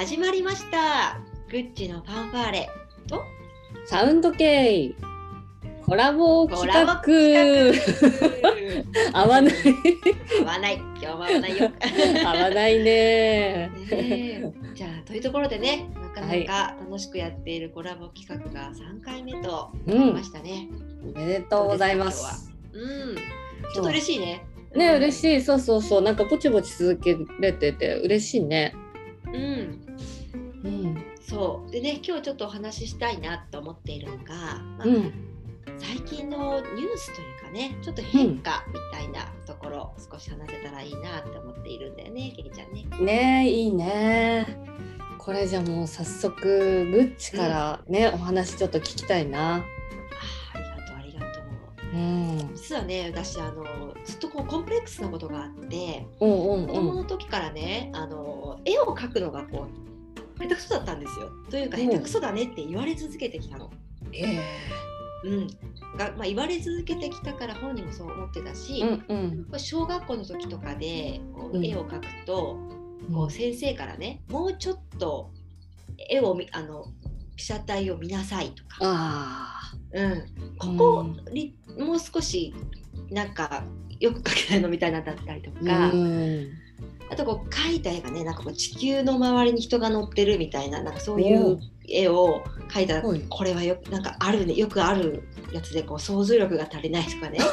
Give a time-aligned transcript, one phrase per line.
[0.00, 1.20] 始まりました。
[1.50, 2.70] グッチのファンファーレ。
[3.06, 3.22] と？
[3.84, 4.94] サウンド系
[5.84, 7.02] コラボ企画。
[9.12, 9.54] 合わない。
[10.40, 10.76] 合わない。
[10.76, 11.70] 今日は合わないよ。
[12.24, 13.70] 合わないね。
[14.74, 20.70] じゃあというところでねなかなか楽しくやっているコラボ企画が3回目となりましたね、
[21.14, 22.50] おめでとうございます。
[22.72, 23.16] うん。
[23.74, 24.46] ちょっと嬉しいね。
[24.74, 25.42] ね嬉いしい。
[25.42, 26.00] そうそうそう。
[26.00, 28.72] なんかぼちぼち続けれてて嬉しいね。
[28.74, 28.89] うんうん
[31.40, 31.70] そう。
[31.70, 35.12] でね今日ちょっとお話ししたいなと思っているのが、まあうん。
[35.78, 42.84] 最近のニュースというかねちょっと変化みたいなところ、少し話せたらいいなって思っているんだよねけりちゃんね。
[43.00, 44.46] ねいいね。
[45.16, 49.56] これじゃもう早速グッチからね、お話ちょっと聞きたいな。
[49.56, 49.62] あー
[50.58, 51.96] ありがとうありがとう。
[51.96, 52.50] うん。
[52.54, 53.64] 実はね私あの
[54.04, 59.89] ずっとこうコンプレックスなことがあってうんうん子供うんの時からねあの絵を描くのがこう
[60.40, 61.30] 下手くそだったんですよ。
[61.50, 61.86] というかうん。
[61.86, 63.70] 下手くそだねって言われ続けてきたの。
[64.12, 64.40] ええ。
[65.24, 65.46] うん。
[65.98, 69.58] がまあ、言われ続けてきたから本人もそう思ってたし、うんうん。
[69.58, 71.64] 小学校の時とかでこううん。
[71.64, 72.58] 絵を描くと、
[73.12, 75.30] こう先生からねもうちょっと
[76.08, 76.86] 絵を見あの
[77.36, 80.24] 被写体を見なさいとか、あうん、
[80.58, 82.54] ここにもう少し
[83.10, 83.64] なんか
[83.98, 86.50] よく描けないのみたいなのだったりとあか、うん
[87.10, 93.22] あとこう描いた絵がねなんかこう地球の周りに人が乗ってるみたいななんかそういおう絵を描いたらはい。
[93.28, 97.40] これはよくなんかあるねよくあるやつでこう想像力が足りないとかね。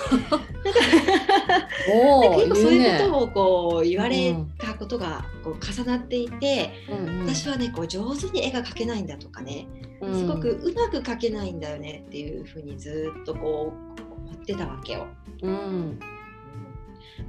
[1.88, 7.26] 結構そういうことを、をこう言われたことがこう重なっていて、うんうん。
[7.28, 9.68] 私はねこう上手に絵が描けないんだとかね
[10.14, 15.08] すごくうまく描けないんだよねっていうふうにずっとこう思ってたわけよ。
[15.42, 16.00] うん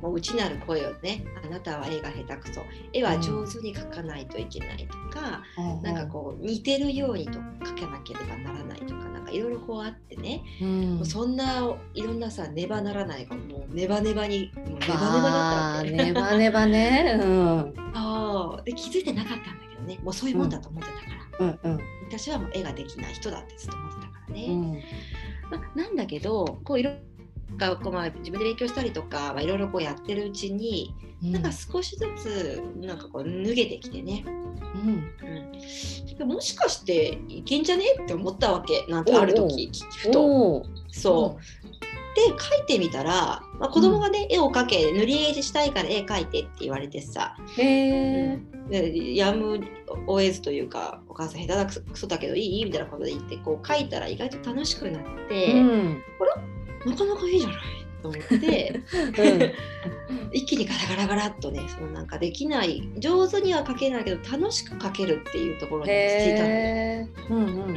[0.00, 2.62] もう内なる声をねあなたは絵が下手くそ。
[2.92, 5.82] 絵は上手に描かないといけないとか、うん。
[5.82, 10.96] なんかこう似てるようにと描けなければならないとかなんかいろいろこうあってね、うん。
[10.96, 11.62] もうそんな
[11.94, 15.90] いろんなさねばならないがもうネバネバにもうネバネバだったあわけ。
[15.90, 17.20] ーネバネバね。
[17.22, 17.74] うん。
[17.94, 18.64] そう。
[18.64, 19.98] で気づいてなかったんだけどね。
[20.02, 21.00] もうそういうもんだと思ってたか
[21.44, 21.72] ら、うん。
[21.72, 21.80] うん。
[22.08, 24.72] 私はもう絵ができない人だってずっと思ってたからね、うん。
[25.50, 26.92] まあ、なんだけどこういろ
[27.56, 34.32] がこうまあ自分で勉強したりとか、まあ、いろいろこうやってるうちに、なんか少しずつなんかこう脱げてきてね、うん。
[34.32, 40.64] うん、でもしかしていけんじゃねって思ったわけなんてある時ふと。
[40.90, 41.42] そう。
[42.14, 48.38] で描いてみたら、まあ、子供がね、絵を描け塗り絵したいから絵描いてって言われてさ、へえ
[48.68, 49.60] でやむ
[50.06, 52.64] を得ずというかお母さん下手だくそだけどいい？
[52.64, 56.02] みたいなことで言ってこう書いたら意外と楽しくなって、うん
[56.86, 57.58] なかなかいいじゃない
[58.02, 58.82] と思って。
[60.32, 62.88] 一気にガラガラガラっとねそのなんかできない。
[62.98, 66.54] 上手には書けないけど楽しく書けるっていうところに落ち着いたのよ。
[66.54, 67.36] へえうん。
[67.36, 67.72] ううん。
[67.72, 67.74] ん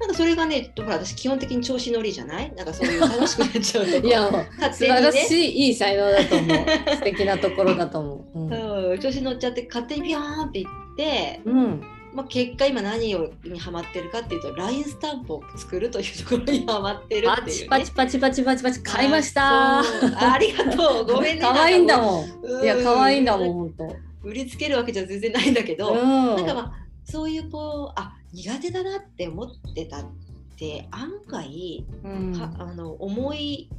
[0.00, 2.52] なんかそれがねほら私基本的に調子乗りじゃない？
[2.56, 4.06] なんかそういう楽しくなっちゃうとこ。
[4.08, 6.56] いや勝素晴らしいいい才能だと思う。
[6.96, 8.38] 素敵なところだと思う。
[8.38, 8.90] うん。
[8.92, 10.66] うん調子乗っちゃって勝手にビャーンっていっ
[10.96, 11.80] てうん
[12.14, 19.78] まあ、結果今何をにハマってるかっていうと LINE スタンプを作るというところにハマってるパっていう、ね、チパチパチパチパチパチ買いました。
[19.78, 21.06] ありがとう。
[21.06, 21.40] ごめんね。
[21.40, 22.30] 可愛いんだもん。
[22.42, 23.96] うんいや可愛いんだもん本当。
[24.28, 26.36] 売りつけるわけじゃ全然ないんだけど、うん。
[26.36, 26.72] なんかまあ
[27.04, 30.04] そういうこうあ苦手だなって思ってたっ
[30.56, 32.38] て案外、うん。
[32.38, 33.70] かあの思い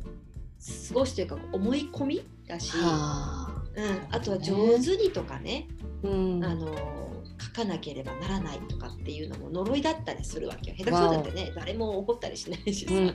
[0.89, 5.67] 過ごしというか思い込みだし、はうん、あとは上手にとかね、
[6.03, 6.43] あうん。
[6.43, 7.12] あの書
[7.53, 10.77] かなければならないとかっていうのも呪いだったりするわけよ。
[10.77, 13.13] 下手くそだってね誰も怒ったりしないしさ、うんうん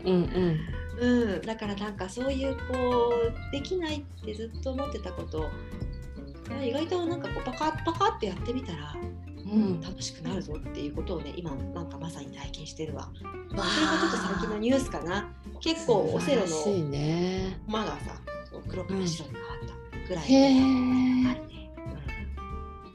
[1.00, 1.34] うん。
[1.34, 5.44] うん、だからなんかそういうこうできないってずっと思ってたこと
[6.62, 9.80] 意外となんかこうパカッパカッてやってみたら、うん。
[9.80, 13.02] 楽しくなるぞっていうことをね今なんかまさに体験してるわ。
[13.02, 15.32] わそれがちょっと最近のニュースかな。
[15.60, 17.58] 結構オセロのね。
[17.66, 17.96] 駒がさ
[18.50, 20.56] そう黒から白に変わったぐらいへえ。
[20.56, 21.07] あるね。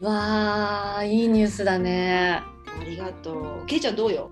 [0.04, 2.42] わあいいニュースだね
[2.76, 3.66] うんありがとう。
[3.66, 4.30] けいちゃんどうよ？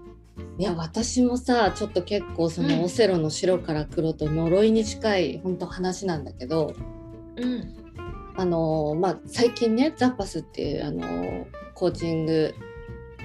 [0.57, 6.73] いや私もさちょっと結構そうんのオセロの白から黒と呪いに近い本当話なんだけど
[7.37, 7.75] うん
[8.35, 12.53] あのまあ最近ねザッパスっていうあのコーチング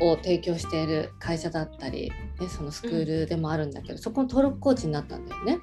[0.01, 2.11] を提供している会社だったり、
[2.41, 5.59] ね、そのスクールでもあるんだけど、そこの登録コーチになったんだよね。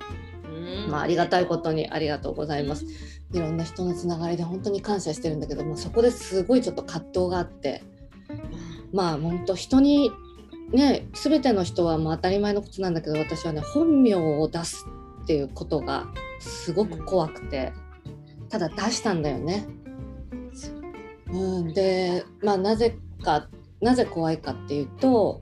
[0.54, 0.92] うん。
[0.92, 2.86] まあ、ありがたいことにありがとうございます。
[3.34, 7.84] いろんな人のつながりで本当に感謝してるんだけどもそこですごいちょっと葛藤があって。
[8.94, 10.12] まあ本当人に
[10.72, 14.86] ね全ての人はまあ当たり前のことなんだけど私はね本名を出す
[15.24, 16.08] っていうことが
[16.40, 17.74] すごく怖くて
[18.50, 19.66] ただ出したんだよね。
[21.32, 21.38] う。
[21.38, 23.48] うん、で、まあ、なぜか
[23.82, 25.42] なぜ怖いかっていうと、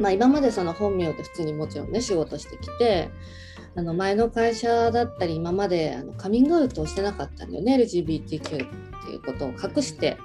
[0.00, 3.10] まあ、今までその本名で普通にもちろんね仕事してきて
[3.78, 10.18] あの前の会社だったり今まであのカミングアウトをしてなかったんだよね LGBTQ っていうことを隠して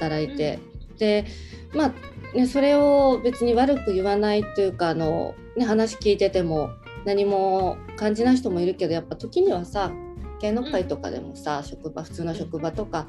[0.00, 0.58] 働いて、
[0.90, 1.24] うん、で
[1.72, 6.70] まあねそれを別に悪く言わないというかあの、ね、話聞いてても
[7.04, 9.92] 何も感じない人もいるけどやっぱ時にはさ
[10.40, 13.08] 芸能界とかでもさ、職場普通の職場とか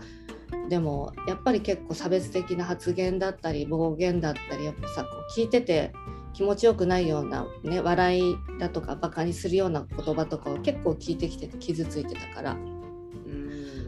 [0.69, 5.91] でもやっぱり結構差別的な発言だったり暴言だったりやっぱさこう聞いてて
[6.37, 12.57] 気持ちよくないような、ね、笑いだとかバカにするような言葉とかを結構聞いてきてて傷ついてたから。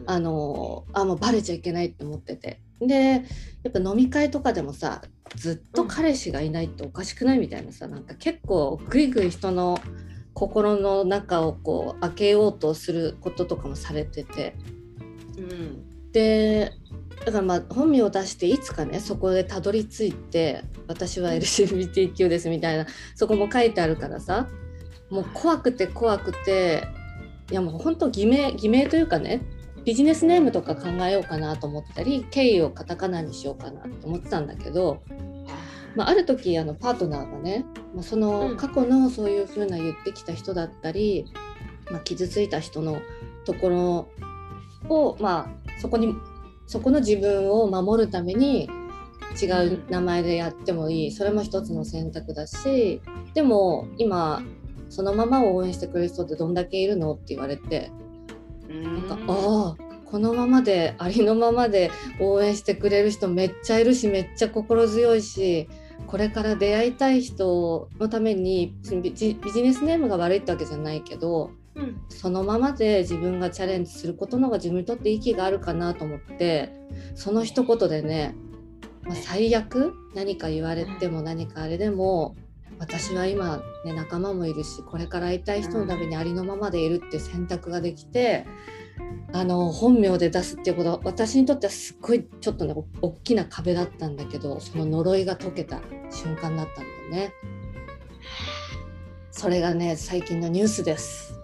[0.06, 2.60] あのあもうバレちゃいけないって思ってて。
[2.80, 2.94] で
[3.62, 5.02] やっぱ飲み会とかでもさ
[5.36, 9.78] ずっと彼氏がいないっておかしくないみたいなさなんか結構グイグイ人の
[10.34, 14.56] 心の中をこう開けようとすることとかもされてて、
[15.36, 16.72] うん、で
[17.24, 24.48] だからまあ本名を出していつかねそこでたどり着いて私は LGBTQ ですみたいなそこも書いてあるからさ
[25.10, 26.86] もう怖くて怖くて
[27.50, 29.42] いやもう本当偽名偽名というかね
[29.84, 35.02] ビジネスネームとか考えようかなと思ったり経緯をカタカナにしようかなと思ってたんだけど、
[35.96, 37.64] まあ、ある時あのパートナーがね、
[37.94, 41.24] まあ、その過去のそういうふうな言ってきた人だったり、
[41.90, 43.00] まあ、傷ついた人の
[43.44, 44.08] ところ
[44.88, 46.14] を、まあ、そこに
[46.66, 48.68] そこの自分を守るために
[49.40, 51.10] 違う名前でやってもいい。
[51.10, 53.00] それも一つの選択だし
[53.34, 54.42] でも今
[54.88, 57.90] そのままを応援してくれる人ってどんだけいるのって言われて
[58.68, 65.68] なんかああこのままでありのままで応援してくれる人めっちゃいるしめっちゃ心強いし
[66.08, 76.72] これから出会いたい人のためにビジネスネームが悪いってわけじゃないけどうん、そのままで自分がチャレンジすることの方が自分にとって息があるかなと思って
[77.14, 78.34] その一言でね、
[79.02, 82.36] まあ、最悪何か言われても何かあれでも
[82.78, 88.46] 私は今、ね、仲間もいるしこれから会いたい人のためにありのままでいるっていう選択ができて。
[89.32, 95.80] あの本名で出すっていうことは私にとってはすっごいちょっとね大きな壁だったんだけどその呪いが解けた
[96.10, 97.32] 瞬間だったんだよね。
[99.30, 101.39] それがね最近のニュースです。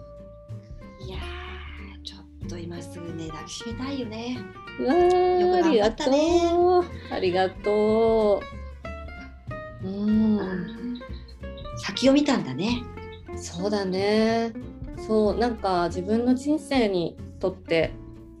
[2.47, 4.37] と今すぐね抱きしめたいよね。
[4.79, 6.51] うわよく頑張ったね。
[7.11, 8.41] ありがと
[9.83, 9.87] う。
[9.87, 10.99] うん。
[11.77, 12.83] 先を見たんだね。
[13.35, 14.53] そうだね。
[15.07, 17.91] そうなんか自分の人生にとって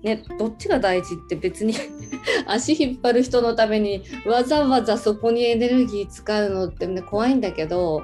[0.01, 1.73] ねどっちが大事って別に
[2.47, 8.03] 足引っ張る人のためにわざわざそこにエネルギー使うのってね怖いんだけど。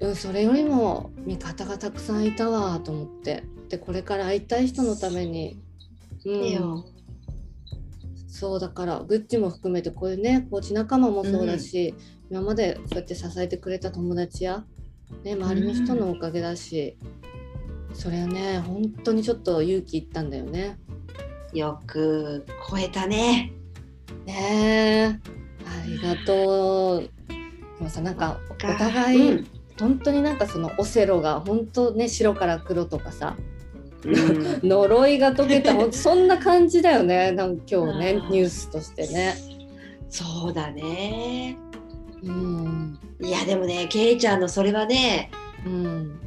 [0.00, 5.56] うん、それよりも味方がたくさんいたわと思ってってこれから会いたい人のために、
[6.24, 6.84] うん、
[8.26, 11.94] そうだからグッチも含めてこういうねコーチ仲間もそうだし、
[12.30, 14.64] うん、今までそうやって支えてくれた友達や、
[15.22, 16.98] ね、周りの人のおかげだし、
[17.90, 20.76] うん、それはね本当にちょっと勇気いったんだよね。
[21.52, 23.52] よく超えたね。
[24.26, 25.20] ね
[25.64, 27.10] ありがとう。
[27.28, 28.40] でもさなんか。
[28.52, 29.46] お互い、うん、
[29.78, 33.36] 本当になんかそのオセロが本当ね白から黒とかさ
[34.62, 37.32] 呪いが解けた そんな感じだよね。
[37.32, 39.34] なんか今日ねニュースとしてね。
[40.08, 41.56] そうだね。
[42.22, 45.30] うん、いやでもねけいちゃんのそれはね、
[45.64, 46.20] うん、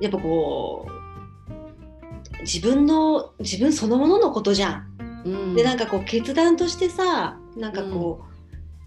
[0.00, 4.84] やっぱこう自分の自分そのもののことじゃん。
[5.24, 8.20] うん、でなんかこう決断としてさなんかこ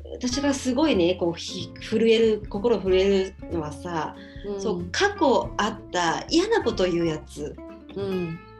[0.06, 4.16] う、うん、私がすごいねこう震える心震えるのはさ、
[4.48, 7.56] うん、そう過去あった嫌なこと言うやつ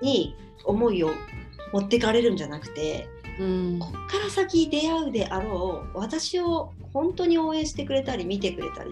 [0.02, 0.36] に
[0.66, 1.12] 思いを
[1.74, 3.08] 持ってかれるんじゃなくて、
[3.40, 8.92] うん、こっから先出会うであろう私を本当に応援してくれたり見てくれたり、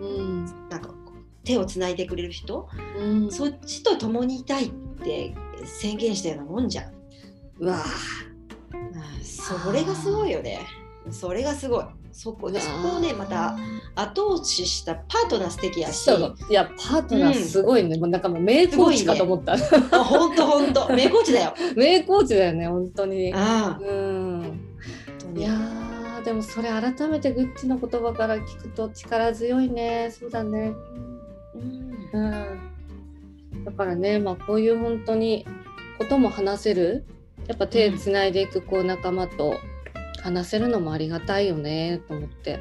[0.00, 0.90] うん、なんか
[1.44, 2.68] 手をつないでくれる人、
[2.98, 5.34] うん、そっちと共にいたいって
[5.64, 6.92] 宣言したようなもんじゃん。
[7.58, 7.84] うわ
[9.22, 10.60] それがすごいよね。
[11.10, 11.84] それがすごい。
[12.12, 13.56] そこでそこをねまた
[13.94, 16.10] 後押ししたパートナー素敵やし。
[16.10, 20.88] いやパートナーすごいね、うん、もうなんかもう名コーチかと思った、ね、本当本当。
[20.94, 21.54] 名コーチだよ。
[21.76, 23.32] 名コーチだよね本当に。
[23.32, 24.60] うん。
[25.36, 25.50] いや
[26.24, 30.10] でもそれ改めてグッチの言葉から聞くと力強いね。
[30.10, 30.72] そうだね。
[31.54, 32.20] うん、
[33.54, 35.46] うん、だからねまあこういう本当に
[35.98, 37.04] ことも話せる。
[37.46, 39.54] やっぱ手つないでいくこう仲間と
[40.22, 42.60] 話せるのもありがたいよねと思って。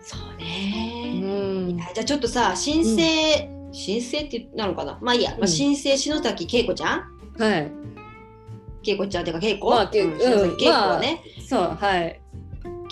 [0.00, 1.26] そうね、う
[1.72, 4.98] ん、じゃあちょっとさ申請、うん、申請ってなのかな？
[5.00, 7.00] まあいいや、まあ、申請篠崎恵子ちゃん、
[7.38, 7.70] はい。
[8.86, 12.20] 恵子ちゃんっていうか恵子、まあけうん、うん恵子はね、そうはい。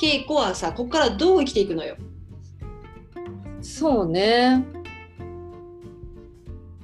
[0.02, 1.96] 恵子はさここからどう生きていくのよ？
[3.60, 4.64] そうね。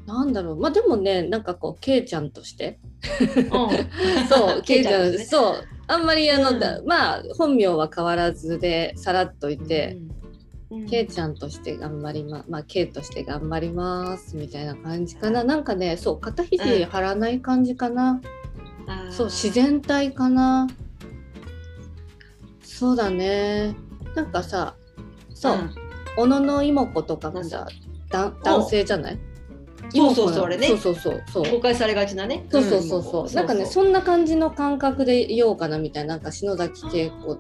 [0.07, 0.57] なんだろう。
[0.61, 2.79] まあでもねなんかこうけいちゃんとして。
[3.37, 3.51] うん、
[4.29, 5.19] そう けいちゃんね。
[5.25, 6.61] そうあんまりあの、うん。
[6.61, 9.99] だまあ本名は変わらずでさらっといて、
[10.71, 15.43] うん、けいちゃんとして頑張りままあけいとして頑張りますみたいな感じかな。
[15.43, 18.21] なんかねそう肩肘張らない感じかな、
[19.11, 20.69] そう自然体かな。
[22.63, 23.75] そうだね。
[24.15, 24.77] なんかさ
[25.35, 25.75] そう、ん。
[26.17, 27.67] 小野の妹子とかもさ
[28.11, 28.33] だ。
[28.43, 29.19] 男性じゃない？
[29.91, 30.45] そうそうそう。
[30.45, 31.23] あれねそうそうそう。
[31.33, 32.47] そう誤解されがちなね。
[32.51, 33.35] そうそうそうそう、ん。
[33.35, 37.39] なんかねそんな感じの感覚でいようかなみたいななんか篠崎恵子。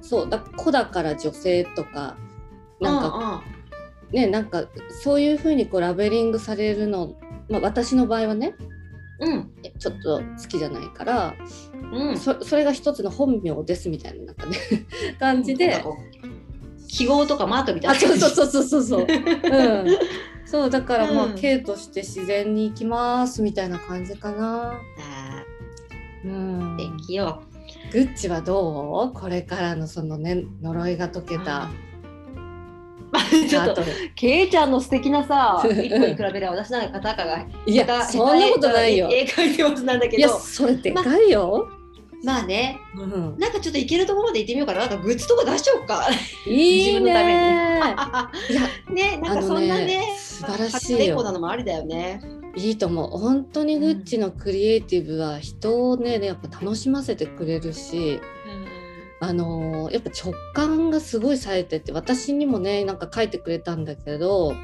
[0.00, 2.16] そうだ子だから女性とか。
[2.80, 3.42] なんかか、
[4.10, 4.64] ねなんか
[5.02, 7.14] そういうふうにこうラベリングされるの、
[7.50, 8.54] まあ、私の場合はね
[9.20, 9.50] うん。
[9.78, 11.34] ちょっと好きじゃないから、
[11.92, 14.56] うん、そそれが一つの本名ですみたいななんかね
[15.20, 15.82] 感じで
[16.90, 18.00] 記号とかマークみたいあな。
[18.00, 19.86] そうそうそうそうそうそう、 うん、
[20.44, 24.72] そうだからもううん K として自然に行きますみたいな感じかな。
[24.72, 25.44] あ
[26.24, 27.42] うん、ー素敵よ。
[27.92, 29.18] グッチはどう？
[29.18, 31.68] これからのそのね呪いが解けた
[33.48, 39.08] ちょっと後でケイちゃんの素敵なさ 一個に比べれば私なんか片がいやそんなことないよ。
[39.10, 41.68] 絵描いてますなんだけいやどそれでかいよ。
[41.68, 41.79] ま
[42.26, 42.78] あね。
[42.94, 44.80] うん、なんかちょっといけるところまで行ってみようかな。
[44.80, 46.06] なんかグッズとか出しちゃおうか。
[46.46, 47.38] いいね自分のために。
[48.98, 52.20] いやねなんかそんなねね素晴らしいなのもありだよね。
[52.56, 53.18] いいと思う。
[53.18, 58.20] 本当にグッチのクリエイティブは人をねやっぱ楽しませてくれるし
[59.20, 64.54] あのーやっぱ直感がすごい冴えてて私にもねなんか書いてくれたんだけど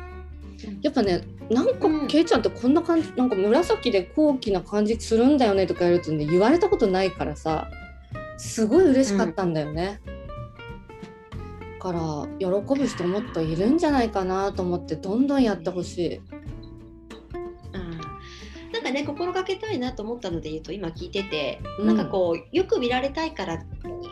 [0.82, 2.06] やっぱねなんか、うん。
[2.08, 7.68] ケイちゃんってこんな感じなんか紫で高貴な感じするんだよねとか言われるとね言われたことないからさ
[8.38, 10.00] すごい嬉しかったんだよね。
[11.78, 16.16] だから喜ぶ人もっといるんじゃないかなと思ってどんどんやってほしい。
[16.16, 16.20] う
[17.78, 17.90] ん。
[18.72, 21.86] なんかね心がけたいなと思ったので言うと今聞いてて、うん。
[21.86, 23.62] なんかこうよく見られたいから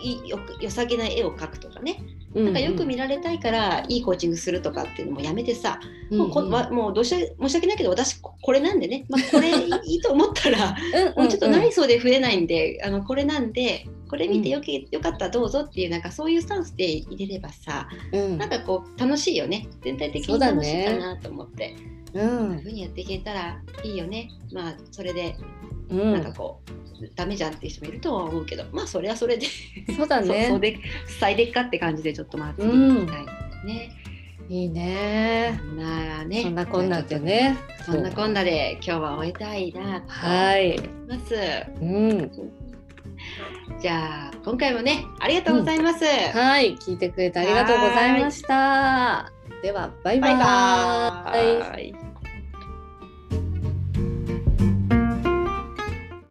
[0.02, 2.00] いよく良さげな絵を描くとかね、
[2.34, 5.78] ななんかよく見られたいからいいコーチングするとかっていうのもやめてさ、
[6.10, 7.10] うんもうこわもうどうし
[7.40, 10.76] 申し訳ないけど私ここれなんでね、まあ、これいい と思ったら
[11.16, 18.38] もうちょっと内装で増えないんで、あのこれなんでこれ見てよけ、よかったらどうぞっていうなんかそういうスタンスで入れればさうん。
[18.38, 19.66] なんかこう楽しいよね。
[19.82, 21.74] 全体的に楽しいかなと思って
[22.14, 22.60] うん。
[22.60, 24.30] ふうにやっていけたらいいよね。
[24.52, 25.36] まあそれで
[25.90, 26.12] うん。
[26.12, 28.64] なんかこう、ダメじゃんっていう人もいるとは思うけど。
[28.72, 29.46] まあそれはそれで、
[29.96, 30.78] そうだ そうそうねで
[31.18, 33.26] 最適化って感じでちょっとまあ次行きたい
[33.66, 33.90] ね。
[34.48, 35.58] いいね。
[35.76, 36.42] なね。
[36.42, 37.56] そんなこんなでね。
[37.84, 40.10] そんなこんなで今日は終えたいなと。
[40.10, 40.76] はい。
[40.76, 41.34] 思います。
[41.80, 42.30] うん。
[43.80, 46.04] じゃあ今回もねありがとうございます。
[46.04, 46.76] はい。
[46.76, 49.32] 聞いてくれてありがとうございました。
[49.62, 50.34] ではバイババイ。
[50.34, 52.13] イバーイ。